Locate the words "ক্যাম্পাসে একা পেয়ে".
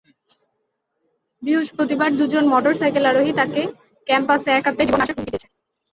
4.07-4.87